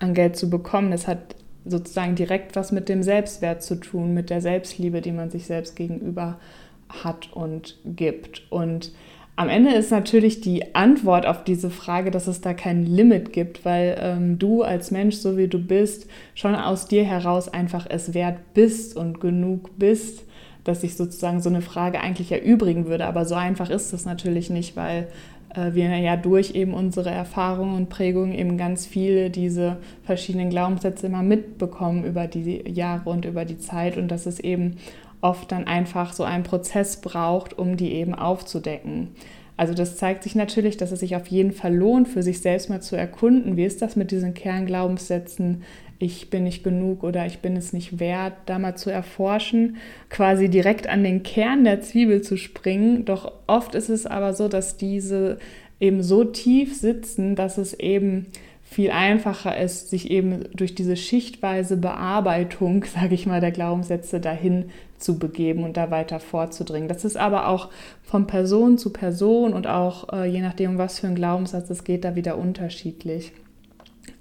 an 0.00 0.14
Geld 0.14 0.36
zu 0.36 0.50
bekommen? 0.50 0.90
Das 0.90 1.06
hat 1.06 1.36
sozusagen 1.64 2.14
direkt 2.14 2.56
was 2.56 2.72
mit 2.72 2.88
dem 2.88 3.02
Selbstwert 3.02 3.62
zu 3.62 3.76
tun, 3.76 4.12
mit 4.12 4.30
der 4.30 4.40
Selbstliebe, 4.40 5.00
die 5.00 5.12
man 5.12 5.30
sich 5.30 5.46
selbst 5.46 5.76
gegenüber 5.76 6.38
hat 6.88 7.32
und 7.32 7.78
gibt. 7.84 8.42
Und 8.50 8.92
am 9.36 9.48
Ende 9.48 9.74
ist 9.74 9.90
natürlich 9.90 10.40
die 10.40 10.74
Antwort 10.74 11.26
auf 11.26 11.42
diese 11.42 11.70
Frage, 11.70 12.10
dass 12.10 12.28
es 12.28 12.40
da 12.40 12.54
kein 12.54 12.86
Limit 12.86 13.32
gibt, 13.32 13.64
weil 13.64 13.96
ähm, 14.00 14.38
du 14.38 14.62
als 14.62 14.90
Mensch, 14.90 15.16
so 15.16 15.36
wie 15.36 15.48
du 15.48 15.58
bist, 15.58 16.06
schon 16.34 16.54
aus 16.54 16.86
dir 16.86 17.04
heraus 17.04 17.48
einfach 17.48 17.86
es 17.88 18.14
wert 18.14 18.38
bist 18.54 18.96
und 18.96 19.20
genug 19.20 19.76
bist, 19.76 20.24
dass 20.62 20.82
sich 20.82 20.96
sozusagen 20.96 21.40
so 21.40 21.48
eine 21.48 21.62
Frage 21.62 22.00
eigentlich 22.00 22.30
erübrigen 22.30 22.86
würde. 22.86 23.06
Aber 23.06 23.26
so 23.26 23.34
einfach 23.34 23.70
ist 23.70 23.92
es 23.92 24.04
natürlich 24.04 24.50
nicht, 24.50 24.76
weil 24.76 25.08
äh, 25.54 25.74
wir 25.74 25.88
ja 25.98 26.16
durch 26.16 26.54
eben 26.54 26.72
unsere 26.72 27.10
Erfahrungen 27.10 27.76
und 27.76 27.88
Prägungen 27.88 28.32
eben 28.32 28.56
ganz 28.56 28.86
viele 28.86 29.30
diese 29.30 29.78
verschiedenen 30.04 30.50
Glaubenssätze 30.50 31.06
immer 31.06 31.22
mitbekommen 31.22 32.04
über 32.04 32.28
die 32.28 32.62
Jahre 32.68 33.10
und 33.10 33.24
über 33.24 33.44
die 33.44 33.58
Zeit 33.58 33.96
und 33.96 34.08
dass 34.08 34.26
es 34.26 34.38
eben 34.38 34.76
oft 35.24 35.50
dann 35.50 35.66
einfach 35.66 36.12
so 36.12 36.22
einen 36.22 36.44
Prozess 36.44 37.00
braucht, 37.00 37.58
um 37.58 37.78
die 37.78 37.92
eben 37.92 38.14
aufzudecken. 38.14 39.08
Also 39.56 39.72
das 39.72 39.96
zeigt 39.96 40.22
sich 40.22 40.34
natürlich, 40.34 40.76
dass 40.76 40.92
es 40.92 41.00
sich 41.00 41.16
auf 41.16 41.28
jeden 41.28 41.52
Fall 41.52 41.74
lohnt, 41.74 42.08
für 42.08 42.22
sich 42.22 42.40
selbst 42.40 42.68
mal 42.68 42.82
zu 42.82 42.94
erkunden, 42.94 43.56
wie 43.56 43.64
ist 43.64 43.80
das 43.80 43.96
mit 43.96 44.10
diesen 44.10 44.34
Kernglaubenssätzen, 44.34 45.62
ich 45.98 46.28
bin 46.28 46.42
nicht 46.44 46.62
genug 46.62 47.04
oder 47.04 47.24
ich 47.24 47.38
bin 47.38 47.56
es 47.56 47.72
nicht 47.72 48.00
wert, 48.00 48.34
da 48.46 48.58
mal 48.58 48.76
zu 48.76 48.90
erforschen, 48.90 49.76
quasi 50.10 50.50
direkt 50.50 50.88
an 50.88 51.04
den 51.04 51.22
Kern 51.22 51.64
der 51.64 51.80
Zwiebel 51.80 52.20
zu 52.20 52.36
springen. 52.36 53.06
Doch 53.06 53.32
oft 53.46 53.74
ist 53.74 53.88
es 53.88 54.04
aber 54.04 54.34
so, 54.34 54.48
dass 54.48 54.76
diese 54.76 55.38
eben 55.80 56.02
so 56.02 56.24
tief 56.24 56.76
sitzen, 56.76 57.36
dass 57.36 57.56
es 57.56 57.72
eben 57.74 58.26
viel 58.74 58.90
einfacher 58.90 59.56
ist, 59.56 59.88
sich 59.88 60.10
eben 60.10 60.46
durch 60.52 60.74
diese 60.74 60.96
schichtweise 60.96 61.76
Bearbeitung, 61.76 62.84
sage 62.94 63.14
ich 63.14 63.24
mal, 63.24 63.40
der 63.40 63.52
Glaubenssätze 63.52 64.20
dahin 64.20 64.66
zu 64.98 65.18
begeben 65.18 65.62
und 65.62 65.76
da 65.76 65.92
weiter 65.92 66.18
vorzudringen. 66.18 66.88
Das 66.88 67.04
ist 67.04 67.16
aber 67.16 67.48
auch 67.48 67.70
von 68.02 68.26
Person 68.26 68.76
zu 68.76 68.92
Person 68.92 69.52
und 69.52 69.68
auch 69.68 70.12
äh, 70.12 70.26
je 70.26 70.40
nachdem, 70.40 70.76
was 70.76 70.98
für 70.98 71.06
ein 71.06 71.14
Glaubenssatz 71.14 71.70
es 71.70 71.84
geht, 71.84 72.04
da 72.04 72.16
wieder 72.16 72.36
unterschiedlich. 72.36 73.32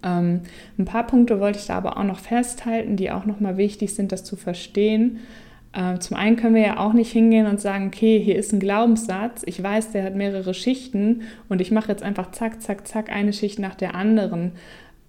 Ähm, 0.04 0.42
ein 0.78 0.86
paar 0.86 1.08
Punkte 1.08 1.40
wollte 1.40 1.58
ich 1.58 1.66
da 1.66 1.76
aber 1.76 1.98
auch 1.98 2.04
noch 2.04 2.20
festhalten, 2.20 2.96
die 2.96 3.10
auch 3.10 3.26
nochmal 3.26 3.58
wichtig 3.58 3.96
sind, 3.96 4.12
das 4.12 4.24
zu 4.24 4.36
verstehen. 4.36 5.22
Ähm, 5.76 6.00
zum 6.00 6.18
einen 6.18 6.36
können 6.36 6.56
wir 6.56 6.62
ja 6.62 6.80
auch 6.80 6.94
nicht 6.94 7.12
hingehen 7.12 7.48
und 7.48 7.60
sagen, 7.60 7.88
okay, 7.88 8.20
hier 8.20 8.36
ist 8.36 8.54
ein 8.54 8.60
Glaubenssatz, 8.60 9.44
ich 9.46 9.62
weiß, 9.62 9.92
der 9.92 10.04
hat 10.04 10.16
mehrere 10.16 10.54
Schichten 10.54 11.24
und 11.50 11.62
ich 11.62 11.72
mache 11.72 11.90
jetzt 11.90 12.04
einfach 12.04 12.32
zack, 12.32 12.62
zack, 12.62 12.88
zack 12.88 13.12
eine 13.12 13.34
Schicht 13.34 13.60
nach 13.60 13.76
der 13.76 13.96
anderen. 13.96 14.52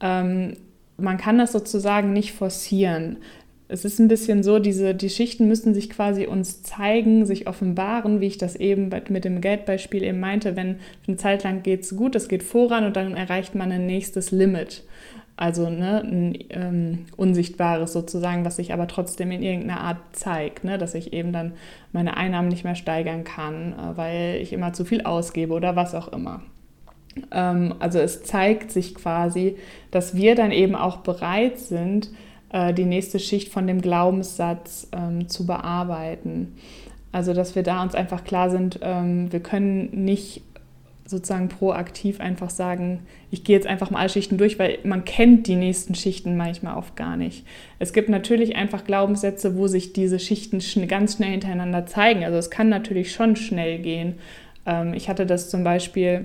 Ähm, 0.01 0.55
man 0.97 1.19
kann 1.19 1.39
das 1.39 1.53
sozusagen 1.53 2.13
nicht 2.13 2.33
forcieren 2.33 3.19
es 3.69 3.85
ist 3.85 3.99
ein 3.99 4.09
bisschen 4.09 4.43
so, 4.43 4.59
diese, 4.59 4.95
die 4.95 5.09
Schichten 5.09 5.49
müssen 5.49 5.75
sich 5.75 5.89
quasi 5.89 6.27
uns 6.27 6.63
zeigen, 6.63 7.25
sich 7.25 7.47
offenbaren, 7.47 8.21
wie 8.21 8.27
ich 8.27 8.39
das 8.39 8.57
eben 8.57 8.91
mit 9.09 9.25
dem 9.25 9.41
Geldbeispiel 9.41 10.03
eben 10.03 10.21
meinte, 10.21 10.55
wenn 10.55 10.77
eine 11.07 11.17
Zeit 11.17 11.45
lang 11.45 11.63
geht 11.63 11.83
es 11.83 11.97
gut, 11.97 12.15
es 12.15 12.29
geht 12.29 12.43
voran 12.43 12.85
und 12.85 12.97
dann 12.97 13.17
erreicht 13.17 13.55
man 13.55 13.73
ein 13.73 13.87
nächstes 13.87 14.31
Limit. 14.31 14.85
Also 15.37 15.69
ne, 15.69 16.01
ein 16.03 16.39
ähm, 16.51 17.07
unsichtbares 17.17 17.93
sozusagen, 17.93 18.45
was 18.45 18.57
sich 18.57 18.73
aber 18.73 18.87
trotzdem 18.87 19.33
in 19.33 19.43
irgendeiner 19.43 19.81
Art 19.81 19.99
zeigt, 20.13 20.63
ne, 20.63 20.79
dass 20.79 20.95
ich 20.95 21.13
eben 21.13 21.33
dann 21.33 21.55
meine 21.93 22.17
Einnahmen 22.17 22.49
nicht 22.49 22.63
mehr 22.63 22.77
steigern 22.77 23.25
kann, 23.25 23.73
äh, 23.73 23.97
weil 23.97 24.37
ich 24.41 24.53
immer 24.53 24.73
zu 24.73 24.85
viel 24.85 25.03
ausgebe 25.03 25.53
oder 25.53 25.75
was 25.75 25.95
auch 25.95 26.09
immer. 26.13 26.43
Ähm, 27.33 27.75
also 27.81 27.99
es 27.99 28.23
zeigt 28.23 28.71
sich 28.71 28.95
quasi, 28.95 29.57
dass 29.91 30.15
wir 30.15 30.37
dann 30.37 30.53
eben 30.53 30.77
auch 30.77 30.99
bereit 30.99 31.59
sind, 31.59 32.11
äh, 32.51 32.73
die 32.73 32.85
nächste 32.85 33.19
Schicht 33.19 33.53
von 33.53 33.67
dem 33.67 33.81
Glaubenssatz 33.81 34.89
ähm, 34.93 35.29
zu 35.29 35.47
bearbeiten. 35.47 36.55
Also 37.11 37.33
dass 37.33 37.57
wir 37.57 37.65
da 37.65 37.83
uns 37.83 37.97
einfach 37.97 38.23
klar 38.23 38.51
sind, 38.51 38.79
ähm, 38.83 39.33
wir 39.33 39.41
können 39.41 40.05
nicht 40.05 40.43
sozusagen 41.07 41.49
proaktiv 41.49 42.21
einfach 42.21 42.49
sagen, 42.49 43.01
ich 43.31 43.45
gehe 43.45 43.57
jetzt 43.57 43.67
einfach 43.67 43.91
mal 43.91 44.01
alle 44.01 44.09
Schichten 44.09 44.39
durch, 44.39 44.59
weil 44.59 44.79
man 44.85 45.05
kennt 45.05 45.47
die 45.47 45.57
nächsten 45.57 45.95
Schichten 45.95 46.37
manchmal 46.37 46.77
oft 46.77 46.97
gar 46.97 47.17
nicht. 47.17 47.45
Es 47.79 47.93
gibt 47.93 48.09
natürlich 48.09 48.57
einfach 48.57 48.85
Glaubenssätze, 48.85 49.57
wo 49.57 49.67
sich 49.67 49.93
diese 49.93 50.19
Schichten 50.19 50.61
ganz 50.89 51.17
schnell 51.17 51.33
hintereinander 51.33 51.87
zeigen. 51.87 52.25
Also 52.25 52.39
es 52.39 52.51
kann 52.51 52.71
natürlich 52.71 53.13
schon 53.13 53.37
schnell 53.37 53.79
gehen. 53.81 54.15
Ähm, 54.65 54.95
ich 54.95 55.09
hatte 55.09 55.27
das 55.27 55.51
zum 55.51 55.63
Beispiel 55.63 56.25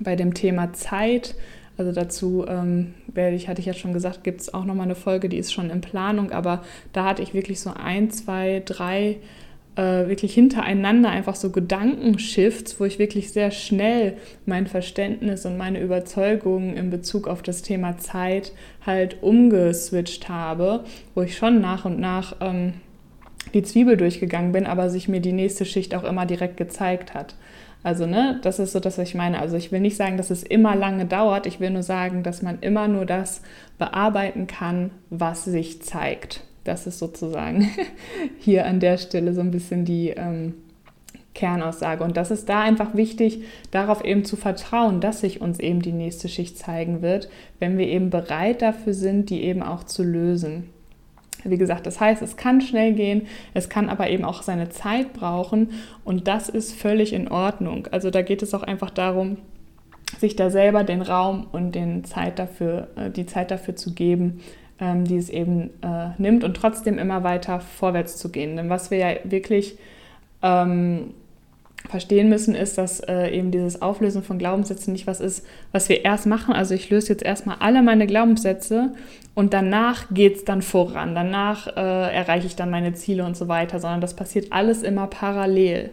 bei 0.00 0.16
dem 0.16 0.32
Thema 0.32 0.72
Zeit. 0.72 1.34
Also 1.76 1.92
dazu 1.92 2.46
ähm, 2.48 2.94
werde 3.06 3.36
ich, 3.36 3.48
hatte 3.48 3.60
ich 3.60 3.66
ja 3.66 3.74
schon 3.74 3.92
gesagt, 3.92 4.24
gibt 4.24 4.40
es 4.40 4.52
auch 4.52 4.64
nochmal 4.64 4.84
eine 4.84 4.94
Folge, 4.94 5.28
die 5.28 5.38
ist 5.38 5.52
schon 5.52 5.70
in 5.70 5.80
Planung, 5.80 6.30
aber 6.30 6.62
da 6.92 7.04
hatte 7.04 7.22
ich 7.22 7.34
wirklich 7.34 7.60
so 7.60 7.72
ein, 7.74 8.10
zwei, 8.10 8.62
drei 8.64 9.16
äh, 9.76 10.08
wirklich 10.08 10.34
hintereinander 10.34 11.10
einfach 11.10 11.34
so 11.34 11.50
Gedankenshifts, 11.50 12.80
wo 12.80 12.84
ich 12.84 12.98
wirklich 12.98 13.32
sehr 13.32 13.50
schnell 13.50 14.16
mein 14.46 14.66
Verständnis 14.66 15.46
und 15.46 15.56
meine 15.56 15.80
Überzeugungen 15.80 16.76
in 16.76 16.90
Bezug 16.90 17.28
auf 17.28 17.42
das 17.42 17.62
Thema 17.62 17.98
Zeit 17.98 18.52
halt 18.84 19.22
umgeswitcht 19.22 20.28
habe, 20.28 20.84
wo 21.14 21.22
ich 21.22 21.36
schon 21.36 21.60
nach 21.60 21.84
und 21.84 22.00
nach 22.00 22.36
ähm, 22.40 22.74
die 23.54 23.62
Zwiebel 23.62 23.96
durchgegangen 23.96 24.52
bin, 24.52 24.66
aber 24.66 24.90
sich 24.90 25.08
mir 25.08 25.20
die 25.20 25.32
nächste 25.32 25.64
Schicht 25.64 25.94
auch 25.94 26.04
immer 26.04 26.26
direkt 26.26 26.56
gezeigt 26.56 27.14
hat. 27.14 27.34
Also, 27.82 28.06
ne, 28.06 28.38
das 28.42 28.58
ist 28.58 28.72
so 28.72 28.80
das, 28.80 28.98
was 28.98 29.08
ich 29.08 29.14
meine. 29.14 29.40
Also, 29.40 29.56
ich 29.56 29.72
will 29.72 29.80
nicht 29.80 29.96
sagen, 29.96 30.18
dass 30.18 30.30
es 30.30 30.42
immer 30.42 30.76
lange 30.76 31.06
dauert. 31.06 31.46
Ich 31.46 31.60
will 31.60 31.70
nur 31.70 31.82
sagen, 31.82 32.22
dass 32.22 32.42
man 32.42 32.58
immer 32.60 32.88
nur 32.88 33.06
das 33.06 33.40
bearbeiten 33.78 34.46
kann, 34.46 34.90
was 35.08 35.44
sich 35.44 35.80
zeigt. 35.80 36.44
Das 36.64 36.86
ist 36.86 36.98
sozusagen 36.98 37.68
hier 38.38 38.66
an 38.66 38.80
der 38.80 38.98
Stelle 38.98 39.34
so 39.34 39.40
ein 39.40 39.50
bisschen 39.50 39.84
die 39.84 40.10
ähm, 40.10 40.54
Kernaussage. 41.34 42.04
Und 42.04 42.16
das 42.16 42.30
ist 42.30 42.48
da 42.48 42.60
einfach 42.60 42.94
wichtig, 42.94 43.44
darauf 43.70 44.04
eben 44.04 44.24
zu 44.24 44.36
vertrauen, 44.36 45.00
dass 45.00 45.20
sich 45.20 45.40
uns 45.40 45.58
eben 45.58 45.80
die 45.80 45.92
nächste 45.92 46.28
Schicht 46.28 46.58
zeigen 46.58 47.02
wird, 47.02 47.30
wenn 47.58 47.78
wir 47.78 47.86
eben 47.86 48.10
bereit 48.10 48.62
dafür 48.62 48.94
sind, 48.94 49.30
die 49.30 49.42
eben 49.42 49.62
auch 49.62 49.84
zu 49.84 50.02
lösen. 50.02 50.68
Wie 51.44 51.56
gesagt, 51.56 51.86
das 51.86 52.00
heißt, 52.00 52.20
es 52.20 52.36
kann 52.36 52.60
schnell 52.60 52.92
gehen, 52.92 53.26
es 53.54 53.68
kann 53.70 53.88
aber 53.88 54.10
eben 54.10 54.24
auch 54.24 54.42
seine 54.42 54.68
Zeit 54.68 55.14
brauchen 55.14 55.70
und 56.04 56.28
das 56.28 56.50
ist 56.50 56.74
völlig 56.74 57.14
in 57.14 57.28
Ordnung. 57.28 57.86
Also 57.90 58.10
da 58.10 58.20
geht 58.20 58.42
es 58.42 58.52
auch 58.52 58.62
einfach 58.62 58.90
darum, 58.90 59.38
sich 60.18 60.36
da 60.36 60.50
selber 60.50 60.84
den 60.84 61.02
Raum 61.02 61.46
und 61.52 61.74
den 61.74 62.04
Zeit 62.04 62.38
dafür, 62.38 62.88
äh, 62.96 63.10
die 63.10 63.26
Zeit 63.26 63.50
dafür 63.50 63.76
zu 63.76 63.94
geben, 63.94 64.40
ähm, 64.80 65.04
die 65.04 65.16
es 65.16 65.28
eben 65.28 65.70
äh, 65.82 66.10
nimmt 66.18 66.44
und 66.44 66.56
trotzdem 66.56 66.98
immer 66.98 67.22
weiter 67.22 67.60
vorwärts 67.60 68.16
zu 68.16 68.30
gehen. 68.30 68.56
Denn 68.56 68.70
was 68.70 68.90
wir 68.90 68.98
ja 68.98 69.08
wirklich 69.24 69.76
ähm, 70.42 71.14
verstehen 71.88 72.28
müssen, 72.28 72.54
ist, 72.54 72.78
dass 72.78 73.00
äh, 73.00 73.28
eben 73.30 73.50
dieses 73.50 73.82
Auflösen 73.82 74.22
von 74.22 74.38
Glaubenssätzen 74.38 74.92
nicht 74.92 75.06
was 75.06 75.20
ist, 75.20 75.46
was 75.72 75.88
wir 75.88 76.04
erst 76.04 76.26
machen. 76.26 76.54
Also 76.54 76.74
ich 76.74 76.90
löse 76.90 77.08
jetzt 77.08 77.22
erstmal 77.22 77.56
alle 77.60 77.82
meine 77.82 78.06
Glaubenssätze 78.06 78.92
und 79.34 79.54
danach 79.54 80.06
geht 80.10 80.36
es 80.36 80.44
dann 80.44 80.62
voran. 80.62 81.14
Danach 81.14 81.66
äh, 81.68 82.14
erreiche 82.14 82.46
ich 82.46 82.56
dann 82.56 82.70
meine 82.70 82.92
Ziele 82.94 83.24
und 83.24 83.36
so 83.36 83.48
weiter, 83.48 83.80
sondern 83.80 84.00
das 84.00 84.14
passiert 84.14 84.52
alles 84.52 84.82
immer 84.82 85.06
parallel. 85.06 85.90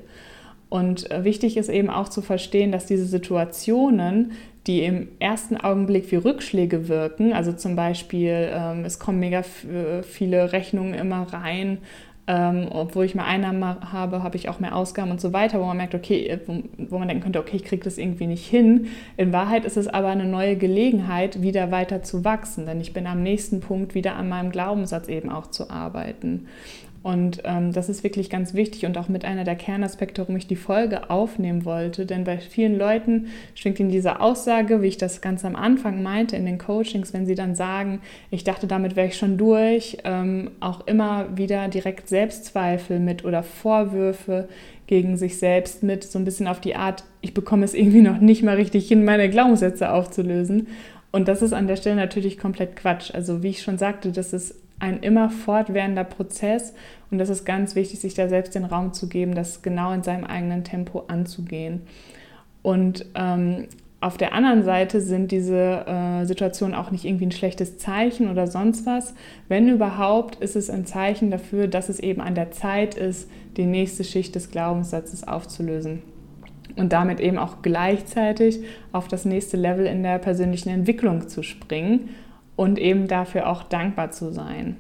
Und 0.70 1.10
äh, 1.12 1.24
wichtig 1.24 1.56
ist 1.56 1.70
eben 1.70 1.90
auch 1.90 2.10
zu 2.10 2.22
verstehen, 2.22 2.72
dass 2.72 2.86
diese 2.86 3.06
Situationen, 3.06 4.34
die 4.68 4.84
im 4.84 5.08
ersten 5.20 5.58
Augenblick 5.58 6.12
wie 6.12 6.18
Rückschläge 6.18 6.90
wirken, 6.90 7.34
also 7.34 7.54
zum 7.54 7.76
Beispiel, 7.76 8.50
ähm, 8.52 8.84
es 8.86 9.00
kommen 9.00 9.20
mega 9.20 9.40
äh, 9.40 10.04
viele 10.04 10.52
Rechnungen 10.52 10.94
immer 10.94 11.22
rein, 11.34 11.80
ähm, 12.30 12.68
obwohl 12.72 13.06
ich 13.06 13.16
mehr 13.16 13.26
Einnahmen 13.26 13.64
habe, 13.94 14.22
habe 14.22 14.36
ich 14.36 14.50
auch 14.50 14.60
mehr 14.60 14.76
Ausgaben 14.76 15.12
und 15.12 15.22
so 15.22 15.32
weiter, 15.32 15.62
wo 15.62 15.66
man 15.66 15.78
merkt, 15.78 15.96
okay, 15.96 16.28
äh, 16.28 16.40
wo, 16.46 16.62
wo 16.90 17.00
man 17.00 17.08
denken 17.08 17.24
könnte, 17.24 17.40
okay, 17.40 17.56
ich 17.56 17.64
kriege 17.64 17.84
das 17.84 17.98
irgendwie 17.98 18.28
nicht 18.28 18.46
hin. 18.46 18.88
In 19.16 19.32
Wahrheit 19.32 19.64
ist 19.64 19.78
es 19.78 19.88
aber 19.88 20.10
eine 20.10 20.26
neue 20.26 20.58
Gelegenheit, 20.58 21.42
wieder 21.42 21.72
weiter 21.72 22.04
zu 22.04 22.26
wachsen, 22.26 22.66
denn 22.66 22.82
ich 22.82 22.92
bin 22.92 23.08
am 23.08 23.24
nächsten 23.24 23.62
Punkt 23.62 23.96
wieder 23.96 24.18
an 24.18 24.28
meinem 24.28 24.52
Glaubenssatz 24.52 25.08
eben 25.08 25.30
auch 25.30 25.48
zu 25.48 25.70
arbeiten. 25.70 26.48
Und 27.04 27.42
ähm, 27.46 27.72
das 27.72 27.90
ist 27.90 28.04
wirklich 28.04 28.30
ganz 28.30 28.54
wichtig 28.54 28.86
und 28.86 28.98
auch 28.98 29.08
mit 29.08 29.24
einer 29.24 29.44
der 29.44 29.56
Kernaspekte, 29.56 30.22
warum 30.22 30.36
ich 30.36 30.48
die 30.48 30.56
Folge 30.56 31.10
aufnehmen 31.10 31.64
wollte. 31.64 32.06
Denn 32.06 32.24
bei 32.24 32.38
vielen 32.38 32.78
Leuten 32.78 33.28
schwingt 33.56 33.80
in 33.80 33.90
diese 33.90 34.20
Aussage, 34.20 34.82
wie 34.82 34.88
ich 34.88 34.98
das 34.98 35.22
ganz 35.22 35.46
am 35.46 35.56
Anfang 35.56 36.04
meinte 36.04 36.36
in 36.36 36.46
den 36.46 36.58
Coachings, 36.58 37.14
wenn 37.14 37.26
sie 37.26 37.36
dann 37.36 37.56
sagen, 37.56 38.02
ich 38.30 38.44
dachte, 38.44 38.68
damit 38.68 38.96
wäre 38.96 39.08
ich 39.08 39.18
schon 39.18 39.38
durch, 39.38 39.98
ähm, 40.04 40.52
auch 40.60 40.86
immer 40.88 41.38
wieder 41.38 41.68
direkt 41.68 42.10
Selbstzweifel 42.10 43.00
mit 43.00 43.24
oder 43.24 43.44
Vorwürfe 43.44 44.50
gegen 44.88 45.18
sich 45.18 45.38
selbst 45.38 45.84
mit, 45.84 46.04
so 46.04 46.18
ein 46.18 46.26
bisschen 46.26 46.48
auf 46.48 46.60
die 46.60 46.76
Art, 46.76 47.04
ich 47.22 47.34
bekomme 47.34 47.66
es 47.66 47.74
irgendwie 47.74 48.02
noch 48.02 48.20
nicht 48.20 48.44
mal 48.44 48.56
richtig 48.56 48.88
hin, 48.88 49.06
meine 49.06 49.30
Glaubenssätze 49.30 49.92
aufzulösen. 49.92 50.68
Und 51.12 51.28
das 51.28 51.42
ist 51.42 51.54
an 51.54 51.68
der 51.68 51.78
Stelle 51.78 51.96
natürlich 51.96 52.38
komplett 52.38 52.76
Quatsch. 52.76 53.14
Also 53.14 53.44
wie 53.44 53.50
ich 53.50 53.62
schon 53.62 53.78
sagte, 53.78 54.12
das 54.12 54.34
ist 54.34 54.56
ein 54.80 55.00
immer 55.00 55.30
fortwährender 55.30 56.04
Prozess 56.04 56.74
und 57.10 57.18
das 57.18 57.30
ist 57.30 57.46
ganz 57.46 57.76
wichtig, 57.76 58.00
sich 58.00 58.14
da 58.14 58.28
selbst 58.28 58.56
den 58.56 58.66
Raum 58.66 58.94
zu 58.94 59.08
geben, 59.08 59.34
das 59.34 59.62
genau 59.62 59.92
in 59.92 60.04
seinem 60.04 60.26
eigenen 60.26 60.64
Tempo 60.64 61.06
anzugehen. 61.08 61.82
Und 62.64 63.06
ähm, 63.16 63.68
auf 64.00 64.18
der 64.18 64.34
anderen 64.34 64.64
Seite 64.64 65.02
sind 65.02 65.32
diese 65.32 65.86
äh, 65.88 66.26
Situationen 66.26 66.76
auch 66.76 66.92
nicht 66.92 67.06
irgendwie 67.06 67.26
ein 67.26 67.32
schlechtes 67.32 67.78
Zeichen 67.78 68.30
oder 68.30 68.46
sonst 68.46 68.86
was. 68.86 69.16
Wenn 69.48 69.70
überhaupt, 69.70 70.36
ist 70.36 70.56
es 70.56 70.70
ein 70.70 70.86
Zeichen 70.86 71.32
dafür, 71.32 71.68
dass 71.68 71.90
es 71.90 72.00
eben 72.00 72.22
an 72.22 72.36
der 72.36 72.52
Zeit 72.52 72.96
ist, 72.96 73.30
die 73.56 73.66
nächste 73.66 74.04
Schicht 74.04 74.36
des 74.36 74.52
Glaubenssatzes 74.52 75.28
aufzulösen. 75.28 76.04
Und 76.76 76.94
damit 76.94 77.20
eben 77.20 77.40
auch 77.40 77.64
gleichzeitig 77.64 78.60
auf 78.92 79.08
das 79.08 79.26
nächste 79.26 79.58
Level 79.58 79.88
in 79.88 80.04
der 80.04 80.20
persönlichen 80.20 80.70
Entwicklung 80.70 81.28
zu 81.28 81.42
springen 81.42 82.10
und 82.58 82.78
eben 82.78 83.08
dafür 83.08 83.48
auch 83.48 83.64
dankbar 83.64 84.12
zu 84.12 84.34
sein. 84.34 84.76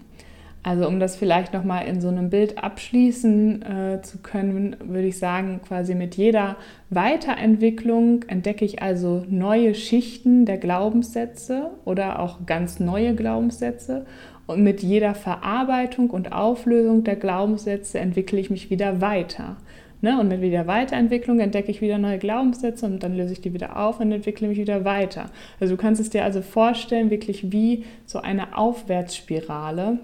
Also 0.63 0.85
um 0.85 0.99
das 0.99 1.15
vielleicht 1.15 1.53
nochmal 1.53 1.87
in 1.87 2.01
so 2.01 2.09
einem 2.09 2.29
Bild 2.29 2.61
abschließen 2.61 3.61
äh, 3.61 4.01
zu 4.01 4.17
können, 4.17 4.75
würde 4.83 5.07
ich 5.07 5.17
sagen, 5.17 5.61
quasi 5.65 5.95
mit 5.95 6.15
jeder 6.15 6.57
Weiterentwicklung 6.89 8.23
entdecke 8.27 8.65
ich 8.65 8.81
also 8.81 9.23
neue 9.29 9.75
Schichten 9.75 10.45
der 10.45 10.57
Glaubenssätze 10.57 11.69
oder 11.85 12.19
auch 12.19 12.45
ganz 12.45 12.81
neue 12.81 13.15
Glaubenssätze. 13.15 14.05
Und 14.45 14.61
mit 14.61 14.83
jeder 14.83 15.15
Verarbeitung 15.15 16.09
und 16.09 16.33
Auflösung 16.33 17.05
der 17.05 17.15
Glaubenssätze 17.15 17.99
entwickle 17.99 18.39
ich 18.39 18.49
mich 18.49 18.69
wieder 18.69 18.99
weiter. 18.99 19.55
Ne? 20.01 20.19
Und 20.19 20.27
mit 20.27 20.41
wieder 20.41 20.67
Weiterentwicklung 20.67 21.39
entdecke 21.39 21.71
ich 21.71 21.81
wieder 21.81 21.97
neue 21.97 22.19
Glaubenssätze 22.19 22.85
und 22.85 23.01
dann 23.01 23.15
löse 23.15 23.33
ich 23.33 23.41
die 23.41 23.53
wieder 23.53 23.77
auf 23.77 23.99
und 23.99 24.11
entwickle 24.11 24.47
mich 24.47 24.57
wieder 24.57 24.85
weiter. 24.85 25.31
Also 25.59 25.75
du 25.75 25.81
kannst 25.81 25.99
es 25.99 26.09
dir 26.09 26.23
also 26.23 26.41
vorstellen, 26.41 27.09
wirklich 27.09 27.51
wie 27.51 27.85
so 28.05 28.19
eine 28.19 28.57
Aufwärtsspirale, 28.57 29.99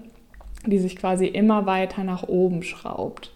die 0.66 0.78
sich 0.78 0.96
quasi 0.96 1.26
immer 1.26 1.66
weiter 1.66 2.02
nach 2.02 2.24
oben 2.24 2.62
schraubt. 2.62 3.32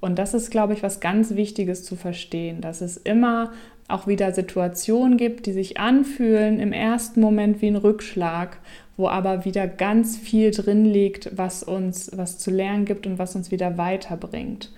Und 0.00 0.18
das 0.18 0.34
ist, 0.34 0.50
glaube 0.50 0.72
ich, 0.72 0.82
was 0.82 1.00
ganz 1.00 1.36
Wichtiges 1.36 1.84
zu 1.84 1.94
verstehen, 1.94 2.60
dass 2.60 2.80
es 2.80 2.96
immer 2.96 3.52
auch 3.88 4.06
wieder 4.06 4.32
Situationen 4.32 5.16
gibt, 5.16 5.46
die 5.46 5.52
sich 5.52 5.78
anfühlen 5.78 6.60
im 6.60 6.72
ersten 6.72 7.20
Moment 7.20 7.62
wie 7.62 7.68
ein 7.68 7.76
Rückschlag, 7.76 8.58
wo 8.96 9.08
aber 9.08 9.44
wieder 9.44 9.66
ganz 9.66 10.16
viel 10.16 10.50
drin 10.50 10.84
liegt, 10.84 11.36
was 11.36 11.62
uns 11.62 12.10
was 12.16 12.38
zu 12.38 12.50
lernen 12.50 12.84
gibt 12.84 13.06
und 13.06 13.18
was 13.18 13.36
uns 13.36 13.50
wieder 13.50 13.78
weiterbringt. 13.78 14.72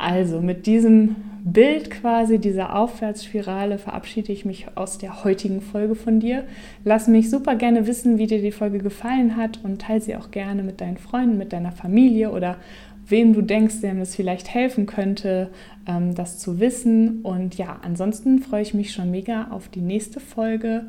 Also 0.00 0.40
mit 0.40 0.64
diesem 0.64 1.16
Bild 1.44 1.90
quasi, 1.90 2.38
dieser 2.38 2.74
Aufwärtsspirale, 2.74 3.76
verabschiede 3.76 4.32
ich 4.32 4.46
mich 4.46 4.66
aus 4.74 4.96
der 4.96 5.24
heutigen 5.24 5.60
Folge 5.60 5.94
von 5.94 6.20
dir. 6.20 6.44
Lass 6.84 7.06
mich 7.06 7.28
super 7.28 7.54
gerne 7.54 7.86
wissen, 7.86 8.16
wie 8.16 8.26
dir 8.26 8.40
die 8.40 8.50
Folge 8.50 8.78
gefallen 8.78 9.36
hat 9.36 9.60
und 9.62 9.82
teile 9.82 10.00
sie 10.00 10.16
auch 10.16 10.30
gerne 10.30 10.62
mit 10.62 10.80
deinen 10.80 10.96
Freunden, 10.96 11.36
mit 11.36 11.52
deiner 11.52 11.72
Familie 11.72 12.30
oder 12.30 12.56
wem 13.08 13.34
du 13.34 13.42
denkst, 13.42 13.82
dem 13.82 14.00
es 14.00 14.16
vielleicht 14.16 14.54
helfen 14.54 14.86
könnte, 14.86 15.50
ähm, 15.86 16.14
das 16.14 16.38
zu 16.38 16.60
wissen. 16.60 17.20
Und 17.20 17.58
ja, 17.58 17.78
ansonsten 17.82 18.38
freue 18.38 18.62
ich 18.62 18.72
mich 18.72 18.92
schon 18.92 19.10
mega 19.10 19.48
auf 19.50 19.68
die 19.68 19.82
nächste 19.82 20.18
Folge 20.20 20.86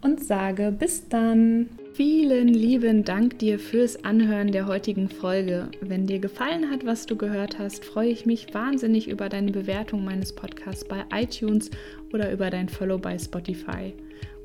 und 0.00 0.24
sage 0.24 0.72
bis 0.76 1.06
dann. 1.10 1.68
Vielen 1.94 2.48
lieben 2.48 3.04
Dank 3.04 3.38
dir 3.38 3.60
fürs 3.60 4.02
Anhören 4.04 4.50
der 4.50 4.66
heutigen 4.66 5.08
Folge. 5.08 5.68
Wenn 5.80 6.08
dir 6.08 6.18
gefallen 6.18 6.68
hat, 6.68 6.84
was 6.84 7.06
du 7.06 7.14
gehört 7.14 7.60
hast, 7.60 7.84
freue 7.84 8.08
ich 8.08 8.26
mich 8.26 8.52
wahnsinnig 8.52 9.06
über 9.06 9.28
deine 9.28 9.52
Bewertung 9.52 10.04
meines 10.04 10.32
Podcasts 10.32 10.84
bei 10.84 11.04
iTunes 11.14 11.70
oder 12.12 12.32
über 12.32 12.50
dein 12.50 12.68
Follow 12.68 12.98
bei 12.98 13.16
Spotify. 13.16 13.94